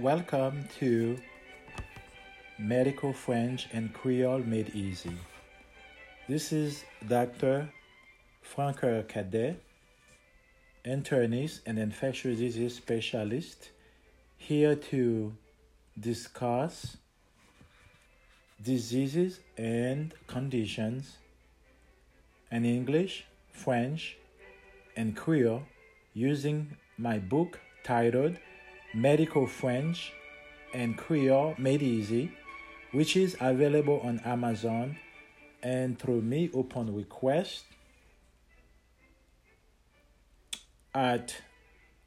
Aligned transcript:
Welcome 0.00 0.66
to 0.78 1.18
Medical 2.58 3.12
French 3.12 3.68
and 3.70 3.92
Creole 3.92 4.38
Made 4.38 4.70
Easy. 4.74 5.12
This 6.26 6.52
is 6.54 6.84
Dr. 7.06 7.68
Francoeur 8.42 9.06
Cadet, 9.06 9.62
internist 10.86 11.60
and 11.66 11.78
infectious 11.78 12.38
disease 12.38 12.76
specialist, 12.76 13.72
here 14.38 14.74
to 14.74 15.34
discuss 15.98 16.96
diseases 18.62 19.40
and 19.58 20.14
conditions 20.26 21.18
in 22.50 22.64
English, 22.64 23.26
French, 23.52 24.16
and 24.96 25.14
Creole 25.14 25.64
using 26.14 26.74
my 26.96 27.18
book 27.18 27.60
titled 27.84 28.38
Medical 28.94 29.46
French 29.46 30.12
and 30.74 30.96
Creole 30.96 31.54
Made 31.58 31.82
Easy, 31.82 32.32
which 32.92 33.16
is 33.16 33.36
available 33.40 34.00
on 34.00 34.20
Amazon 34.20 34.96
and 35.62 35.98
through 35.98 36.22
me 36.22 36.48
upon 36.54 36.94
request 36.94 37.64
at 40.94 41.42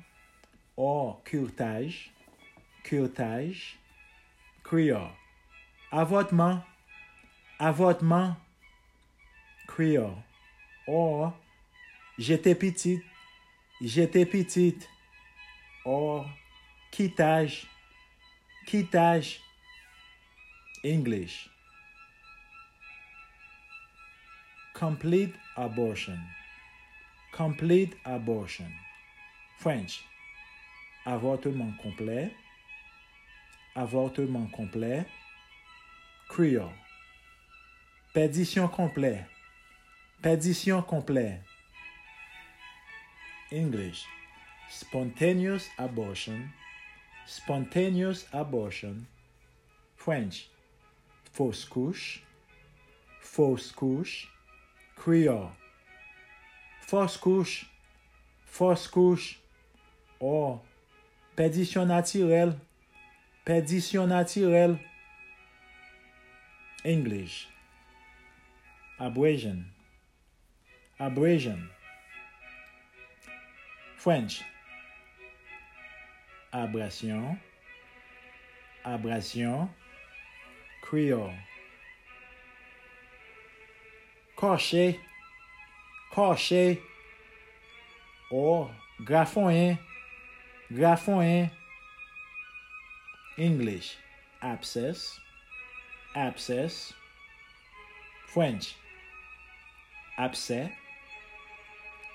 Or 0.76 1.18
curtage. 1.26 2.08
Curtage. 2.82 3.76
Creole. 4.62 5.10
Avortement. 5.92 6.62
Avortement. 7.58 8.36
Creole. 9.66 10.16
Or 10.86 11.34
j'étais 12.18 12.54
petite. 12.54 13.02
J'étais 13.82 14.24
petite. 14.24 14.88
Or 15.84 16.26
quittage. 16.90 17.66
Quittage. 18.66 19.42
English. 20.82 21.50
Complete 24.72 25.34
abortion. 25.56 26.18
Complete 27.32 27.94
abortion. 28.06 28.72
French. 29.58 30.02
Avortement 31.06 31.74
complet. 31.82 32.32
Avortement 33.76 34.50
complet. 34.52 35.04
Creole. 36.28 36.72
Perdition 38.14 38.66
complet. 38.68 39.26
Perdition 40.22 40.82
complet. 40.82 41.42
English. 43.52 44.06
Spontaneous 44.70 45.68
abortion. 45.78 46.50
Spontaneous 47.26 48.24
abortion. 48.32 49.06
French. 49.96 50.48
Fausse 51.32 51.64
couche. 51.64 52.22
Fausse 53.20 53.72
couche. 53.72 54.28
Creole. 54.96 55.50
Fausse 56.80 57.16
couche. 57.16 57.66
Fausse 58.44 58.88
couche. 58.88 59.38
Or, 60.18 60.60
perdition 61.36 61.86
naturelle. 61.86 62.58
Perdition 63.44 64.06
naturelle. 64.06 64.78
English. 66.84 67.48
Abrasion. 68.98 69.64
Abrasion. 70.98 71.68
French. 73.96 74.42
Abrasion. 76.52 77.38
Abrasion. 78.84 79.68
Creole. 80.82 81.34
Koche, 84.36 84.98
koche, 86.12 86.78
or 88.30 88.70
oh, 88.70 88.70
grafonyen, 89.04 89.78
grafonyen, 90.72 91.50
English, 93.36 93.96
abscess, 94.40 95.18
abscess, 96.14 96.92
French, 98.28 98.76
abscess, 100.16 100.70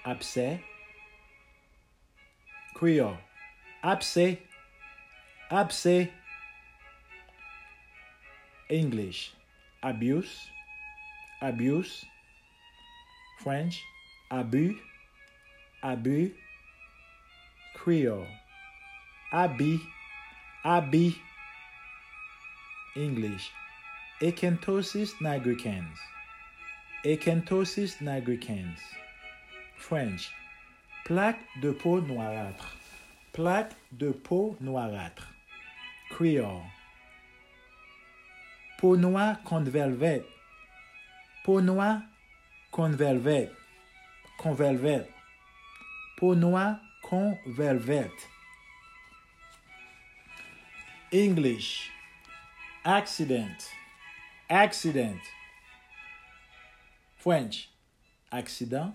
abscess, 0.06 0.60
Creole, 2.74 3.18
abscess, 3.84 4.38
abscess, 5.52 6.08
English. 8.70 9.32
Abuse. 9.84 10.48
Abuse. 11.42 12.04
French. 13.44 13.84
Abus. 14.32 14.76
Abus. 15.84 16.32
Creole. 17.76 18.28
Abi. 19.32 19.80
Abi. 20.64 21.16
English. 22.96 23.52
Acanthosis 24.22 25.12
nigricans. 25.22 26.00
Acanthosis 27.06 28.02
nigricans. 28.02 28.80
French. 29.78 30.32
Plaque 31.06 31.40
de 31.62 31.72
peau 31.72 32.02
noirâtre. 32.02 32.76
Plaque 33.32 33.76
de 33.92 34.12
peau 34.12 34.58
noirâtre. 34.60 35.28
Creole. 36.10 36.64
Peau 38.78 38.98
noire 38.98 39.42
convelvette. 39.44 40.26
Peau 41.44 41.62
noire 41.62 42.02
convelvette. 42.72 43.52
Convelvette. 44.38 45.10
Peau 46.18 46.36
noire 46.36 46.78
convelvette. 47.02 48.30
English. 51.12 51.90
Accident. 52.84 53.72
Accident. 54.50 55.22
French. 57.16 57.70
Accident. 58.30 58.94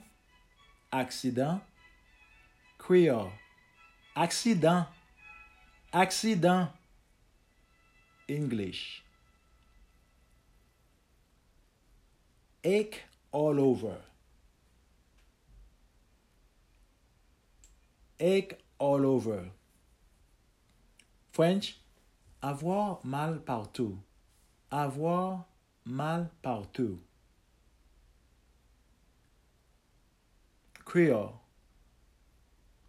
Accident. 0.93 1.63
Creole. 2.77 3.33
Accident. 4.15 4.87
Accident. 5.93 6.69
English. 8.29 9.03
Ache 12.65 13.03
all 13.33 13.59
over. 13.61 13.97
Ache 18.19 18.59
all 18.79 19.07
over. 19.07 19.51
French, 21.33 21.79
avoir 22.43 23.01
mal 23.05 23.41
partout. 23.41 23.99
Avoir 24.71 25.47
mal 25.85 26.31
partout. 26.43 26.99
Creole. 30.85 31.33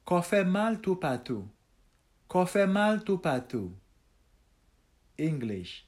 Qu'on 0.06 0.22
fait 0.22 0.44
mal 0.44 0.82
tout 0.82 0.96
partout. 0.96 1.48
Qu'on 2.28 2.46
mal 2.68 3.04
tout 3.04 3.20
partout. 3.20 3.72
English. 5.18 5.86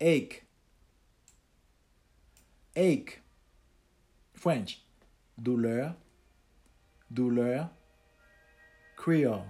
Ache. 0.00 0.47
Ache. 2.78 3.20
French. 4.34 4.80
Douleur. 5.36 5.96
Douleur. 7.10 7.68
Creole. 8.96 9.42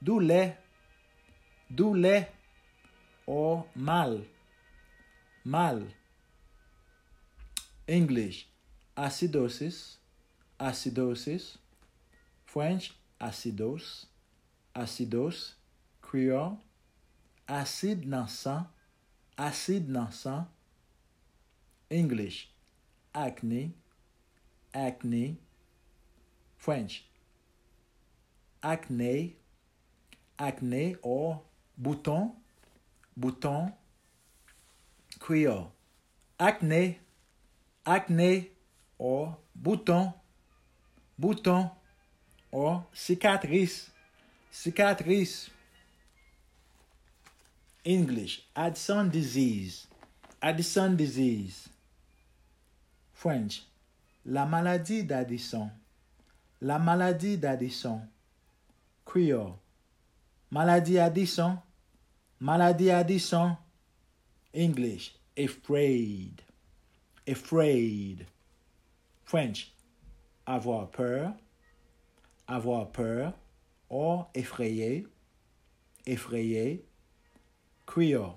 Douleur. 0.00 0.52
Douleur. 1.68 2.26
Or 3.26 3.66
mal. 3.74 4.20
Mal. 5.44 5.82
English. 7.88 8.48
Acidosis. 8.96 9.98
Acidosis. 10.60 11.58
French. 12.46 12.94
Acidos. 13.18 14.06
Acidos. 14.76 15.56
Creole. 16.00 16.56
Acide 17.48 18.08
dans 18.08 18.28
sang. 18.28 18.68
Acide 19.36 19.90
dans. 19.90 20.46
English. 21.92 22.48
Acne. 23.14 23.74
Acne. 24.74 25.36
French. 26.56 27.04
Acne. 28.62 29.36
Acne 30.38 30.96
or 31.02 31.42
bouton. 31.76 32.32
Bouton. 33.14 33.72
Creole. 35.18 35.70
Acne. 36.40 36.98
Acne 37.84 38.50
or 38.98 39.36
bouton. 39.54 40.14
Bouton 41.18 41.70
or 42.50 42.86
cicatrice. 42.94 43.90
Cicatrice. 44.50 45.50
English. 47.84 48.42
Addison 48.56 49.10
disease. 49.10 49.86
Addison 50.40 50.96
disease. 50.96 51.68
French. 53.22 53.62
La 54.26 54.44
maladie 54.46 55.04
d'Addison. 55.04 55.70
La 56.60 56.80
maladie 56.80 57.38
d'Addison. 57.38 58.00
Creole. 59.04 59.54
Maladie 60.50 60.98
Addison. 60.98 61.56
Maladie 62.40 62.90
Addison. 62.90 63.56
English. 64.52 65.14
Afraid. 65.38 66.42
Afraid. 67.24 68.26
French. 69.24 69.72
Avoir 70.44 70.90
peur. 70.90 71.32
Avoir 72.48 72.90
peur. 72.90 73.34
Or 73.88 74.30
effrayé. 74.34 75.06
Effrayé. 76.04 76.82
Creole. 77.86 78.34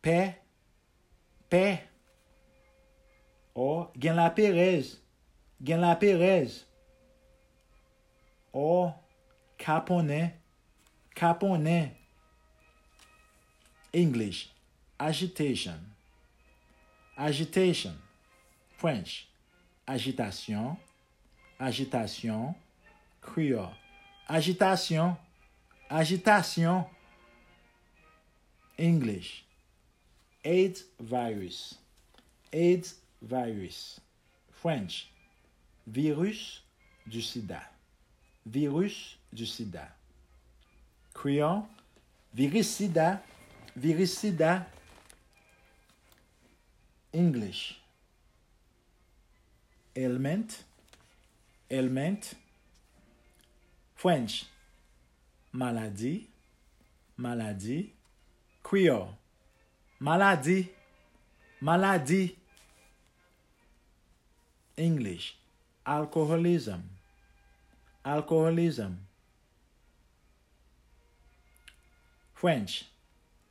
Paix. 0.00 0.34
Paix. 1.50 1.91
Or, 3.54 3.90
gen 3.98 4.16
la 4.16 4.30
perez. 4.30 4.98
Gen 5.62 5.80
la 5.80 5.94
perez. 5.94 6.64
Or, 8.52 8.94
kaponen. 9.58 10.32
Kaponen. 11.14 11.90
English. 13.92 14.50
Agitation. 14.98 15.78
Agitation. 17.16 17.94
French. 18.78 19.28
Agitation. 19.86 20.76
Agitation. 21.60 22.54
Creole. 23.20 23.74
Agitation. 24.28 25.16
Agitation. 25.90 26.84
English. 28.78 29.44
AIDS 30.44 30.84
virus. 30.98 31.74
AIDS 32.52 32.94
virus. 33.22 34.00
French. 34.50 35.08
Virus 35.86 36.62
du 37.06 37.20
sida. 37.22 37.62
Virus 38.46 39.18
du 39.32 39.46
sida. 39.46 39.88
Sida. 42.62 43.22
Virus 43.76 44.18
sida. 44.18 44.66
English. 47.12 47.80
Ailment. 49.94 50.64
Ailment. 51.70 52.34
French. 53.94 54.46
Maladie. 55.52 56.28
Maladie. 57.16 57.92
Creole. 58.62 59.14
Maladie. 60.00 60.70
Maladie. 61.60 62.36
English. 64.76 65.36
Alcoholism. 65.86 66.82
Alcoholism. 68.04 68.96
French. 72.34 72.84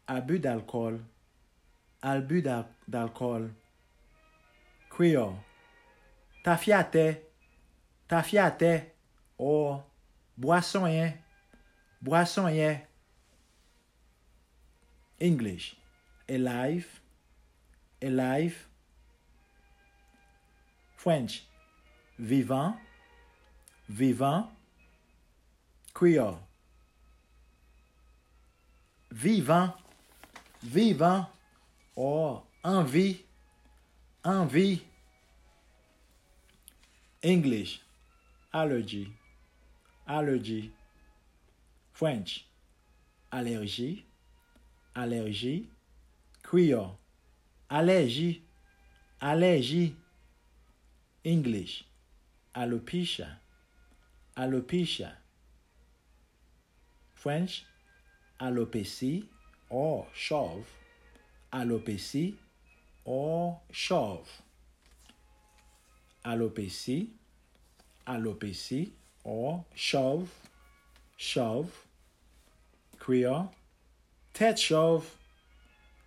Abus 0.08 0.40
d'alcool. 0.40 1.00
Abus 2.02 2.42
d'al- 2.42 2.68
d'alcool. 2.88 3.50
Creole. 4.90 5.36
Tafiate. 6.44 7.22
Tafiate. 8.10 8.86
Or. 9.38 9.84
Boisson 10.38 10.88
yen. 10.88 11.14
Boisson 12.02 12.50
yen. 12.54 12.82
English. 15.20 15.76
Alive. 16.28 17.00
Alive. 18.02 18.68
French. 21.02 21.44
Vivant. 22.20 22.76
Vivant. 23.90 24.46
Creole. 25.96 26.38
Vivant. 29.10 29.74
Vivant. 30.62 31.26
Or 31.96 32.44
envie. 32.64 33.26
Envie. 34.24 34.84
English. 37.24 37.82
Allergy. 38.54 39.12
Allergy. 40.08 40.72
French. 41.94 42.46
Allergie. 43.34 44.04
Allergie. 44.96 45.66
Creole. 46.44 46.96
Allergie. 47.72 48.44
Allergie. 49.20 49.96
English, 51.24 51.84
alopecia, 52.56 53.38
alopecia. 54.36 55.12
French, 57.14 57.64
alopecia 58.40 59.24
or 59.70 60.08
shove, 60.14 60.66
alopecia 61.54 62.34
or 63.06 63.60
shove. 63.72 64.42
alopecia, 66.26 67.08
alopecia 68.08 68.90
or 69.24 69.64
shove, 69.76 70.30
shove. 71.18 71.86
Creole, 72.98 73.52
tête 74.34 74.58
shove, 74.58 75.18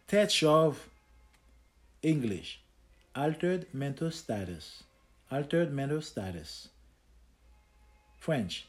tête 0.08 0.30
shove. 0.30 0.88
English, 2.02 2.60
altered 3.14 3.66
mental 3.72 4.10
status. 4.10 4.82
Altered 5.34 5.72
mental 5.72 6.00
status. 6.00 6.68
French. 8.20 8.68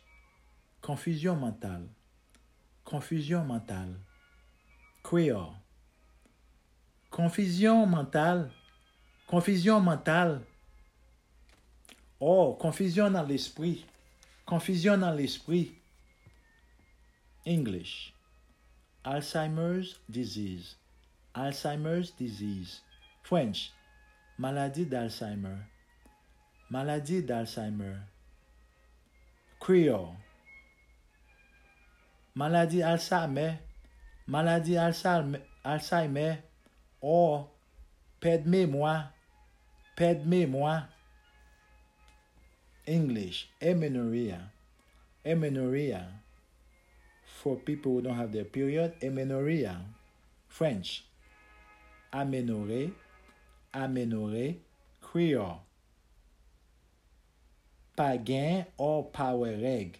Confusion 0.81 1.39
mentale. 1.39 1.89
Confusion 2.83 3.45
mentale. 3.45 3.93
Creole. 5.03 5.53
Confusion 7.11 7.85
mentale. 7.85 8.49
Confusion 9.27 9.79
mentale. 9.79 10.41
Oh, 12.19 12.57
confusion 12.59 13.11
dans 13.11 13.27
l'esprit. 13.27 13.85
Confusion 14.47 14.97
dans 14.97 15.15
l'esprit. 15.15 15.71
English. 17.45 18.11
Alzheimer's 19.05 19.99
disease. 20.09 20.77
Alzheimer's 21.35 22.09
disease. 22.09 22.81
French. 23.21 23.71
Maladie 24.39 24.85
d'Alzheimer. 24.85 25.59
Maladie 26.69 27.21
d'Alzheimer. 27.21 27.99
Creole. 29.59 30.15
Maladie 32.33 32.81
Alzheimer. 32.81 33.59
Maladie 34.27 34.75
Alzheimer. 34.75 36.37
Or, 37.01 37.49
perte 38.19 38.45
mémoire. 38.45 39.09
Perte 39.95 40.25
mémoire. 40.25 40.87
English. 42.87 43.47
Amenorrhea. 43.61 44.51
Amenorrhea. 45.25 46.07
For 47.23 47.57
people 47.57 47.93
who 47.93 48.01
don't 48.01 48.15
have 48.15 48.31
their 48.33 48.45
period, 48.45 48.95
amenorrhea. 49.03 49.81
French. 50.47 51.05
Amenorrhea. 52.11 52.91
Amenorrhea. 53.73 54.55
Creole. 55.01 55.61
Pagan 57.95 58.65
or 58.77 59.05
power 59.05 59.53
egg. 59.61 59.99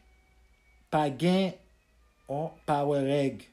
Pagan 0.91 1.53
or 2.27 2.53
power 2.65 3.03
egg. 3.05 3.47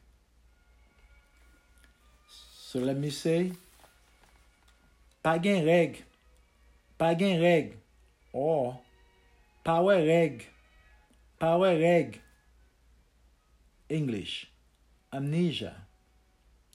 So 2.54 2.78
let 2.78 2.96
me 2.96 3.10
say, 3.10 3.52
pagan 5.22 5.66
reg, 5.66 6.02
pagan 6.98 7.40
reg, 7.40 7.76
or 8.32 8.78
power 9.62 9.94
egg, 9.94 10.46
power 11.38 11.68
egg. 11.68 12.20
English, 13.88 14.50
amnesia, 15.12 15.74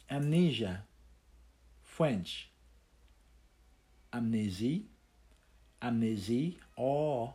amnesia. 0.09 0.83
French, 1.97 2.51
amnésie, 4.13 4.86
amnésie, 5.81 6.59
or 6.75 7.33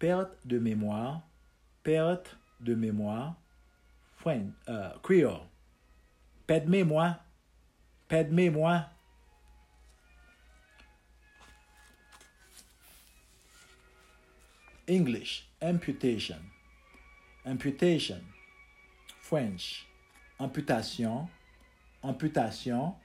perte 0.00 0.32
de 0.44 0.58
mémoire, 0.58 1.22
perte 1.84 2.36
de 2.60 2.74
mémoire. 2.74 3.36
French, 4.16 4.52
uh, 4.68 4.98
Creole, 5.02 5.46
perte 6.46 6.66
de 6.66 6.70
mémoire, 6.70 7.24
perte 8.08 8.30
de 8.30 8.34
mémoire. 8.34 8.90
English, 14.88 15.48
amputation, 15.62 16.40
amputation. 17.46 18.20
French, 19.22 19.86
amputation, 20.40 21.28
amputation. 22.02 22.96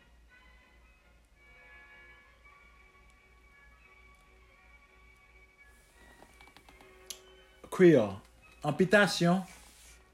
Kriol. 7.76 8.22
Ampitasyon, 8.64 9.42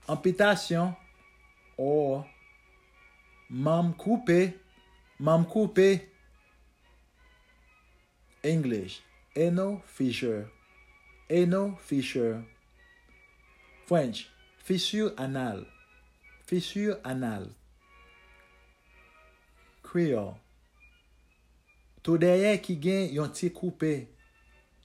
ampitasyon, 0.10 0.96
or, 1.78 2.26
mam 3.52 3.94
koupe, 3.94 4.54
mam 5.20 5.46
koupe, 5.46 6.02
English, 8.44 9.04
eno 9.36 9.84
fissure, 9.86 10.48
eno 11.30 11.78
fissure, 11.86 12.42
French, 13.86 14.28
fissure 14.58 15.14
anal, 15.18 15.62
fissure 16.48 16.98
anal, 17.06 17.46
Kriol. 19.84 20.34
Tou 22.02 22.18
derye 22.18 22.58
ki 22.58 22.74
gen 22.82 23.14
yon 23.14 23.30
ti 23.38 23.52
koupe, 23.54 23.94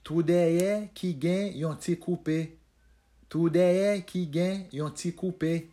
tou 0.05 0.21
derye 0.21 0.91
ki 0.93 1.15
gen 1.17 1.57
yon 1.57 1.81
ti 1.81 1.97
koupe, 1.97 2.37
Tout 3.29 3.49
derrière 3.49 4.05
qui 4.05 4.29
gen 4.31 4.65
yon 4.71 4.91
ti 4.91 5.13
coupé. 5.13 5.69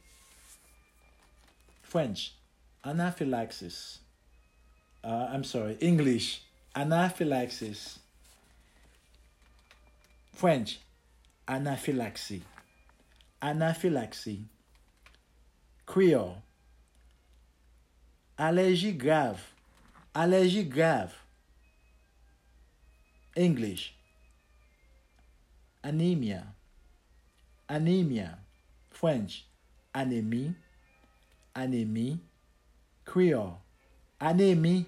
French, 1.82 2.34
anaphylaxis. 2.82 4.00
Uh, 5.04 5.28
I'm 5.30 5.44
sorry, 5.44 5.76
English, 5.80 6.42
anaphylaxis. 6.74 8.00
French, 10.32 10.80
anaphylaxie. 11.46 12.42
Anaphylaxie. 13.40 14.40
Creole, 15.86 16.42
allergie 18.38 18.96
grave. 18.96 19.52
Allergie 20.14 20.68
grave. 20.68 21.12
English, 23.36 23.94
anemia. 25.82 26.46
Anemia. 27.68 28.38
French, 28.90 29.46
anémie. 29.92 30.54
Anémie. 31.54 32.20
Creole, 33.04 33.58
anémie. 34.20 34.86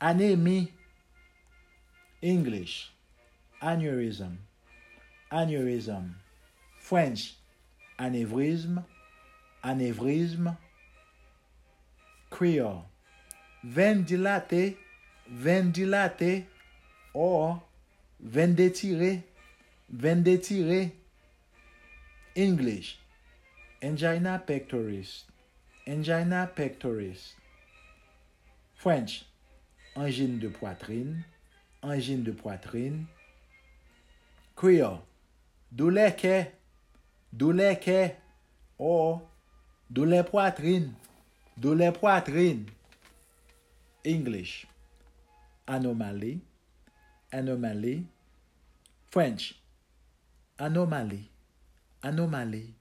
Anémie. 0.00 0.72
English, 2.22 2.92
aneurysm. 3.60 4.36
Aneurysm. 5.30 6.14
French, 6.78 7.36
anévrisme. 7.98 8.84
Anévrisme. 9.62 10.56
Creole, 12.30 12.82
veine 13.64 14.02
dilatée. 14.04 14.78
Or. 17.14 17.66
Veine 18.22 18.54
détirée. 18.54 19.22
English. 22.34 22.98
Angina 23.82 24.38
pectoris. 24.46 25.24
Angina 25.86 26.48
pectoris. 26.54 27.34
French. 28.74 29.24
Angine 29.96 30.38
de 30.38 30.48
poitrine. 30.48 31.24
Angine 31.82 32.22
de 32.24 32.32
poitrine. 32.32 33.06
Creole. 34.54 35.02
Doulè 35.72 36.10
kè 36.16 36.36
Doulè 37.32 37.74
kè 37.78 38.16
Oh. 38.78 39.22
Doulè 39.88 40.22
poitrine. 40.24 40.94
Doulè 41.56 41.90
poitrine. 41.92 42.66
English. 44.04 44.66
Anomalie. 45.66 46.40
Anomalie. 47.32 48.04
French. 49.10 49.54
Anomalie. 50.58 51.28
anomali. 52.02 52.74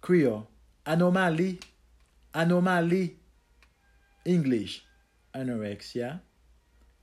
Creole, 0.00 0.46
anomali. 0.84 1.60
Anomali. 2.34 3.16
English, 4.24 4.82
anorexia. 5.34 6.20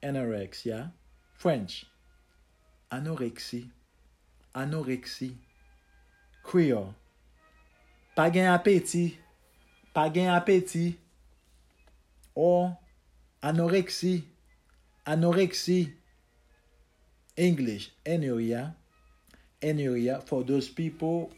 Anorexia. 0.03 0.91
French, 1.33 1.85
anorexie. 2.91 3.69
Anorexie. 4.55 5.35
Creole, 6.43 6.93
pa 8.15 8.29
gen 8.29 8.47
apeti. 8.47 9.17
Pa 9.93 10.09
gen 10.09 10.29
apeti. 10.29 10.95
Or, 12.35 12.77
anorexie. 13.41 14.23
Anorexie. 15.05 15.93
English, 17.35 17.91
enoria. 18.05 18.76
Anuria. 19.61 20.21
Anuria 20.21 20.23
for 20.23 20.43
those 20.43 20.69
people 20.69 21.31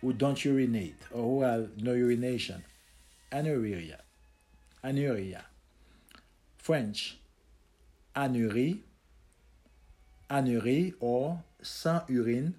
who 0.00 0.12
don't 0.12 0.44
urinate 0.44 0.96
or 1.12 1.22
who 1.22 1.42
have 1.42 1.70
no 1.82 1.92
urination. 1.92 2.62
Anuria. 3.32 3.98
Anuria. 4.84 5.42
French. 6.58 7.18
Anurie. 8.16 8.80
Anurie 10.30 10.94
or 11.00 11.42
sans 11.62 12.02
urine. 12.08 12.54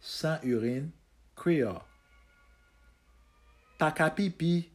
Sans 0.00 0.38
urine. 0.42 0.92
Creole. 1.36 1.82
Paka 3.78 4.10
pipi. 4.10 4.68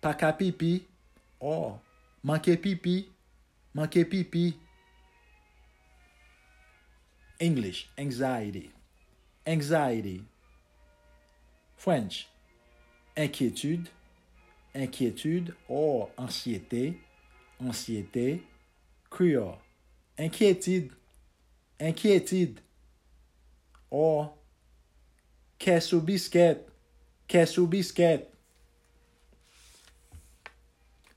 Paka 0.00 0.32
pipi. 0.32 0.82
Or 1.40 1.80
manquer 2.22 2.56
pipi. 2.56 3.06
Manquer 3.74 4.04
pipi. 4.04 4.54
English, 7.40 7.88
anxiety. 7.98 8.70
Anxiety. 9.46 10.22
French, 11.76 12.28
inquiétude. 13.16 13.88
Inquiétude 14.74 15.54
or 15.68 16.10
anxiété. 16.18 16.98
Anxiété. 17.60 18.42
Creole, 19.10 19.58
inquiétude. 20.18 20.90
Inquiétude. 21.80 22.60
Or 23.90 24.36
caisse 25.58 25.92
au 25.92 26.00
biscuit. 26.00 26.58
Caisse 27.28 27.58
au 27.58 27.66
biscuit. 27.66 28.24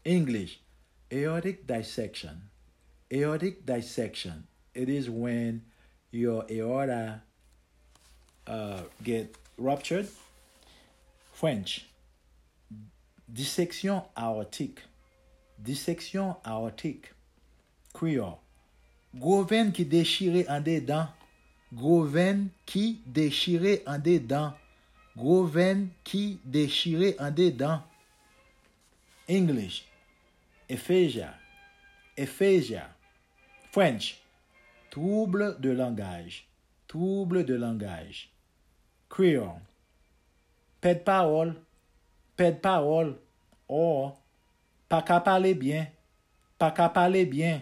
English, 0.05 0.61
aortic 1.11 1.67
dissection. 1.67 2.41
Aortic 3.11 3.65
dissection. 3.65 4.47
It 4.73 4.89
is 4.89 5.09
when 5.09 5.63
your 6.11 6.45
aorta 6.49 7.21
uh, 8.47 8.81
get 9.03 9.35
ruptured? 9.57 10.07
French. 11.31 11.85
Dissection 13.31 14.01
aortique. 14.17 14.79
Dissection 15.61 16.35
aortique. 16.45 17.11
Creole. 17.93 18.39
Gros 19.15 19.43
veine 19.43 19.71
qui 19.71 19.85
déchiré 19.85 20.45
en 20.47 20.61
dedans. 20.61 21.07
Gros 21.73 22.03
veine 22.03 22.49
qui 22.65 23.01
déchiré 23.05 23.83
en 23.85 23.99
dedans. 23.99 24.53
Gros 25.17 25.45
veine 25.45 25.89
qui 26.03 26.39
déchiré 26.45 27.15
en 27.19 27.31
dedans. 27.31 27.81
English. 29.27 29.85
Ephasia. 30.67 31.33
Ephasia. 32.17 32.89
French. 33.71 34.19
Trouble 34.89 35.59
de 35.59 35.69
langage. 35.69 36.47
Trouble 36.87 37.45
de 37.45 37.53
langage. 37.53 38.31
Creole. 39.07 39.61
Pas 40.81 40.95
de 40.95 40.99
parole. 40.99 41.55
Pas 42.35 42.51
de 42.51 42.57
parole. 42.57 43.19
Or. 43.67 44.19
Pas 44.87 45.01
qu'à 45.03 45.19
parler 45.19 45.53
bien. 45.53 45.87
Pas 46.57 46.71
qu'à 46.71 46.89
parler 46.89 47.25
bien. 47.25 47.61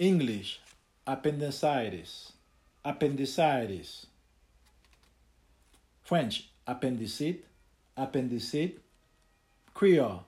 English. 0.00 0.60
Appendicitis. 1.04 2.32
Appendicitis. 2.84 4.06
French. 6.04 6.48
Appendicite. 6.66 7.44
Appendicite. 7.96 8.80
Creole. 9.74 10.22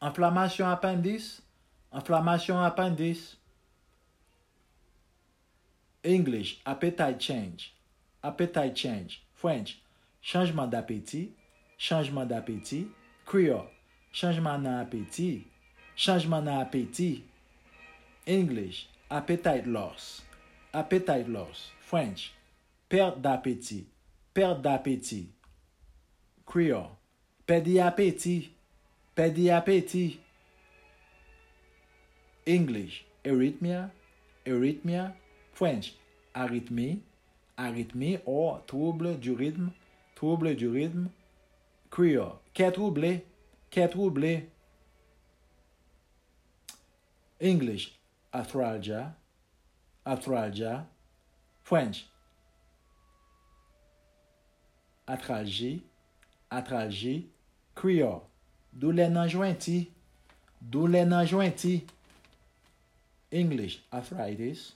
Inflammation 0.00 0.68
appendice. 0.68 1.42
inflammation 1.96 2.58
appendix. 2.58 3.36
English, 6.04 6.60
appetite 6.66 7.20
change. 7.20 7.72
Appetite 8.22 8.76
change. 8.76 9.22
French, 9.32 9.80
changement 10.20 10.66
d'appétit. 10.66 11.32
Changement 11.78 12.26
d'appétit. 12.26 12.88
Creole, 13.24 13.66
changement 14.12 14.58
d'appétit. 14.58 15.46
Changement 15.96 16.42
d'appétit. 16.42 17.24
English, 18.28 18.88
appetite 19.08 19.66
loss. 19.66 20.22
Appetite 20.72 21.28
loss. 21.28 21.72
French, 21.80 22.34
perte 22.88 23.20
d'appétit. 23.20 23.86
Perte 24.34 24.60
d'appétit. 24.60 25.30
Creole, 26.44 26.90
perte 27.46 27.64
d'appétit. 27.64 28.50
Perte 29.14 29.34
d'appétit. 29.34 30.20
English, 32.46 33.04
arrhythmia, 33.24 33.90
arrhythmia. 34.46 35.12
French, 35.52 35.94
arrhythmie, 36.34 37.00
arrhythmie 37.56 38.20
or 38.26 38.62
trouble 38.66 39.14
du 39.18 39.32
rythme, 39.34 39.70
trouble 40.14 40.54
du 40.54 40.68
rythme. 40.68 41.08
Creole, 41.90 42.38
qu'est 42.52 42.72
troublé, 42.72 43.24
qu'est 43.70 43.88
troublé. 43.88 44.48
English, 47.40 47.98
arthralgia, 48.32 49.14
arthralgia. 50.04 50.86
French, 51.64 52.06
atralgie, 55.06 55.82
atralgie. 56.50 57.28
Queer, 57.74 58.20
douleur 58.72 59.10
nan 59.10 59.28
jointi, 59.28 59.90
douleur 60.62 61.06
nan 61.06 61.26
jointi. 61.26 61.84
English. 63.30 63.80
Arthritis. 63.92 64.72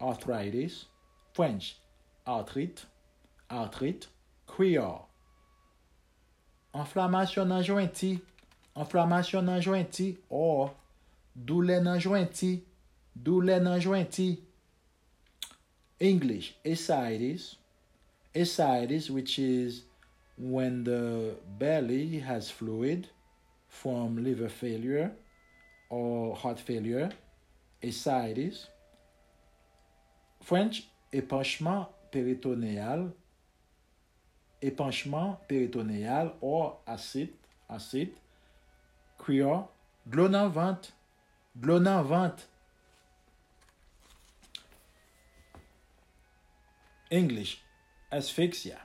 Arthritis. 0.00 0.86
French. 1.32 1.76
Arthrite. 2.26 2.84
Arthrite. 3.50 4.06
Creole. 4.46 5.08
Inflammation 6.74 7.48
nan 7.48 7.62
jointi. 7.62 8.20
Inflammation 8.76 9.44
nan 9.44 9.60
jointi. 9.60 10.16
Or. 10.28 10.72
Douleur 11.44 11.82
nan 11.82 11.98
jointi. 11.98 12.60
Douleur 13.22 13.60
nan 13.60 13.80
jointi. 13.80 14.38
English. 16.00 16.54
Ascites. 16.64 17.56
Ascites, 18.34 19.10
which 19.10 19.38
is 19.38 19.82
when 20.36 20.84
the 20.84 21.34
belly 21.58 22.18
has 22.18 22.50
fluid 22.50 23.08
from 23.68 24.22
liver 24.22 24.48
failure 24.48 25.12
or 25.88 26.36
heart 26.36 26.60
failure. 26.60 27.10
Ascites. 27.82 28.68
French. 30.42 30.84
Épanchement 31.12 31.88
péritonéal. 32.10 33.10
Épanchement 34.62 35.40
péritonéal 35.48 36.34
or 36.40 36.80
acide. 36.86 37.32
Acide. 37.68 38.12
Creole. 39.18 39.66
Nan 40.06 40.48
ventre. 40.48 40.92
English. 47.10 47.62
Asphyxia. 48.10 48.78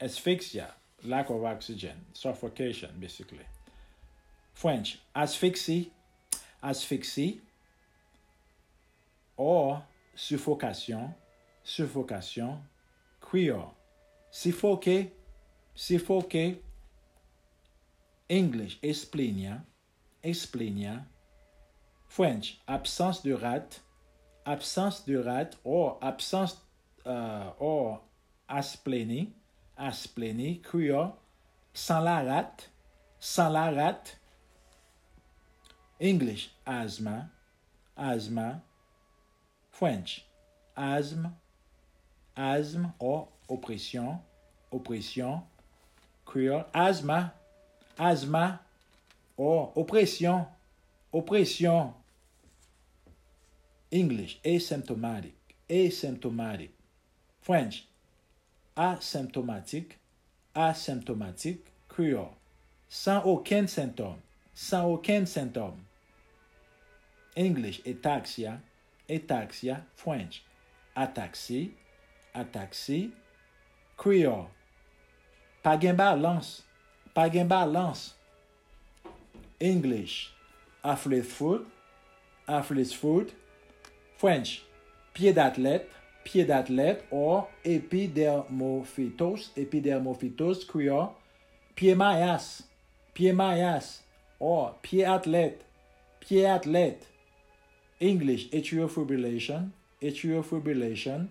Asphyxia. 0.00 0.74
Lack 1.04 1.30
of 1.30 1.44
oxygen. 1.44 2.06
Suffocation, 2.12 2.90
basically. 2.98 3.46
French. 4.54 4.98
Asphyxie. 5.14 5.90
Asphyxie. 6.62 7.40
Or 9.36 9.82
suffocation. 10.14 11.14
Suffocation. 11.62 12.58
Creole. 13.20 13.74
Suffoquer. 14.30 15.10
Suffoquer. 15.74 16.56
English. 18.28 18.78
Esplenia. 18.82 19.64
Esplenia. 20.22 21.04
French. 22.06 22.60
Absence 22.66 23.20
de 23.22 23.34
rate. 23.34 23.80
Absence 24.46 25.00
de 25.00 25.16
rate 25.16 25.56
or 25.64 25.98
absence 26.00 26.56
uh, 27.04 27.50
or 27.58 28.00
asplénie. 28.48 29.32
Asplénie. 29.76 30.62
Creole. 30.62 31.12
Sans 31.74 32.00
la 32.00 32.22
rate. 32.22 32.70
Sans 33.18 33.50
la 33.50 33.70
rate. 33.70 34.18
English. 36.00 36.50
Asthma. 36.66 37.30
Asthma. 37.96 38.62
French. 39.78 40.24
Asthme. 40.74 41.32
Asthme 42.34 42.94
or 42.98 43.28
oppression. 43.50 44.18
Oppression. 44.72 45.42
Creole. 46.24 46.64
Asthma. 46.72 47.34
Asthma 47.98 48.60
or 49.36 49.72
oppression. 49.76 50.46
Oppression. 51.12 51.92
English. 53.90 54.40
Asymptomatic. 54.42 55.32
Asymptomatic. 55.68 56.70
French. 57.42 57.86
Asymptomatique. 58.78 59.92
Asymptomatique. 60.54 61.66
Creole. 61.88 62.34
Sans 62.88 63.22
aucun 63.26 63.66
symptôme. 63.66 64.16
Sans 64.54 64.86
aucun 64.86 65.26
symptôme. 65.26 65.76
English. 67.36 67.82
Ataxia. 67.86 68.58
Ataxia. 69.08 69.84
French. 69.94 70.42
Ataxie. 70.94 71.72
Ataxie. 72.34 73.10
Creole. 73.96 74.48
Pas 75.62 75.76
gain 75.76 75.94
balance. 75.94 76.64
Pas 77.14 77.28
balance. 77.28 78.14
English. 79.60 80.32
Athlete 80.82 81.24
foot. 81.24 81.66
Foot. 82.92 83.34
French. 84.16 84.62
Pied 85.14 85.32
d'athlète. 85.32 85.88
Pied 86.24 86.44
d'athlète 86.44 87.04
or 87.10 87.48
épidermophytose. 87.64 89.52
Épidermophytose. 89.56 90.66
Creole. 90.66 91.10
Pied 91.74 91.94
maillas. 91.94 92.62
Pied 93.14 93.32
maillas 93.32 94.02
or 94.38 94.74
pied 94.82 95.04
athlète. 95.04 95.64
Pied 96.20 96.44
athlète. 96.44 97.06
English. 98.00 98.50
Atrial 98.52 98.88
fibrillation. 98.88 99.70
Atrial 100.02 100.42
fibrillation. 100.42 101.28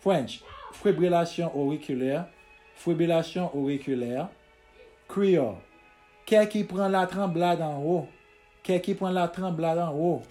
French. 0.00 0.42
Fibrillation 0.72 1.50
auriculaire. 1.56 2.26
Fibrillation 2.74 3.54
auriculaire. 3.56 4.28
Creole. 5.08 5.56
Qu'est 6.26 6.48
qui 6.48 6.64
prend 6.64 6.88
la 6.88 7.06
tremblade 7.06 7.60
en 7.60 7.82
haut? 7.82 8.08
Qu'est 8.62 8.80
qui 8.80 8.94
prend 8.94 9.10
la 9.10 9.28
tremblade 9.28 9.78
en 9.78 9.92
haut? 9.92 10.22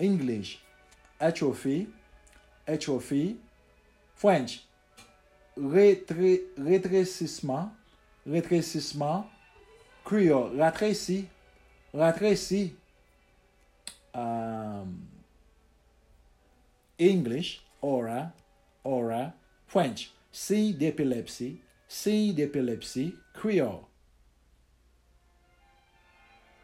English. 0.00 0.60
Atrophy. 1.20 1.88
Atrophy. 2.66 3.36
French. 4.14 4.64
Rétré, 5.56 6.44
rétrécissement. 6.56 7.72
Rétrécissement. 8.26 9.28
Creole. 10.04 10.58
Ratréci. 10.58 11.26
Rattresi. 11.92 12.74
Um, 14.14 15.08
English, 16.98 17.60
aura, 17.80 18.32
aura. 18.84 19.34
French, 19.66 20.10
C 20.32 20.72
d'épilepsie, 20.72 21.60
C 21.86 22.32
d'épilepsie. 22.32 23.14
Creole. 23.34 23.84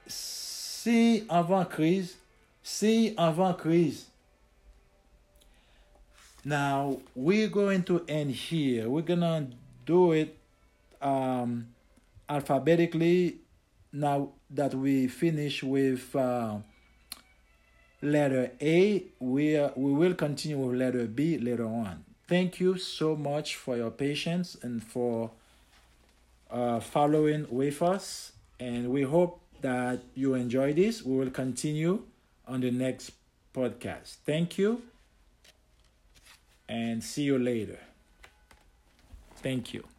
C 0.07 1.25
avant 1.29 1.65
crise, 1.65 2.17
C 2.63 3.15
avant 3.17 3.55
crise. 3.55 4.07
Now 6.45 6.99
we're 7.15 7.49
going 7.49 7.85
to 7.85 8.05
end 8.07 8.33
here. 8.33 8.89
We're 8.89 9.03
gonna 9.03 9.49
do 9.87 10.13
it 10.13 10.37
um, 11.01 11.69
alphabetically 12.29 13.39
now 13.93 14.31
that 14.51 14.75
we 14.75 15.07
finish 15.09 15.63
with 15.63 16.15
uh, 16.17 16.57
letter 18.05 18.53
A, 18.61 19.05
we, 19.19 19.57
uh, 19.57 19.71
we 19.77 19.93
will 19.93 20.15
continue 20.15 20.59
with 20.59 20.79
letter 20.79 21.07
B 21.07 21.39
later 21.39 21.67
on. 21.67 22.05
Thank 22.29 22.61
you 22.61 22.79
so 22.79 23.17
much 23.17 23.57
for 23.57 23.77
your 23.77 23.91
patience 23.91 24.57
and 24.63 24.83
for 24.83 25.31
uh, 26.51 26.81
following 26.81 27.47
with 27.51 27.83
us. 27.83 28.33
And 28.61 28.91
we 28.91 29.03
hope 29.03 29.41
that 29.61 30.01
you 30.15 30.35
enjoy 30.35 30.73
this. 30.73 31.03
We 31.03 31.17
will 31.19 31.31
continue 31.31 32.03
on 32.47 32.61
the 32.61 32.71
next 32.71 33.13
podcast. 33.55 34.17
Thank 34.25 34.59
you 34.59 34.83
and 36.69 37.03
see 37.03 37.23
you 37.23 37.39
later. 37.39 37.79
Thank 39.43 39.75
you. 39.75 39.94